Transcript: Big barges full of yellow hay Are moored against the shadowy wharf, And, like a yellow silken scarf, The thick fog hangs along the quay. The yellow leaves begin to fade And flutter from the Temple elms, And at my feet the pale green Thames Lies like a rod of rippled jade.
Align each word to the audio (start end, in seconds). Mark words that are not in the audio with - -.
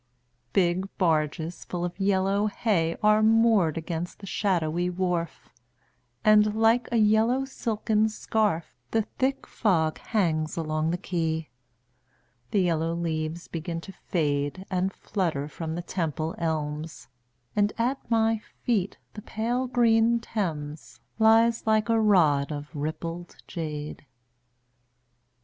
Big 0.51 0.87
barges 0.97 1.63
full 1.63 1.85
of 1.85 1.99
yellow 1.99 2.47
hay 2.47 2.95
Are 3.03 3.21
moored 3.21 3.77
against 3.77 4.17
the 4.17 4.25
shadowy 4.25 4.89
wharf, 4.89 5.49
And, 6.25 6.55
like 6.55 6.89
a 6.91 6.97
yellow 6.97 7.45
silken 7.45 8.09
scarf, 8.09 8.75
The 8.89 9.03
thick 9.03 9.45
fog 9.45 9.99
hangs 9.99 10.57
along 10.57 10.89
the 10.89 10.97
quay. 10.97 11.51
The 12.49 12.63
yellow 12.63 12.95
leaves 12.95 13.47
begin 13.47 13.79
to 13.81 13.91
fade 13.93 14.65
And 14.71 14.91
flutter 14.91 15.47
from 15.47 15.75
the 15.75 15.83
Temple 15.83 16.33
elms, 16.39 17.07
And 17.55 17.71
at 17.77 17.99
my 18.09 18.41
feet 18.63 18.97
the 19.13 19.21
pale 19.21 19.67
green 19.67 20.19
Thames 20.19 20.99
Lies 21.19 21.67
like 21.67 21.89
a 21.89 21.99
rod 22.01 22.51
of 22.51 22.75
rippled 22.75 23.35
jade. 23.47 24.07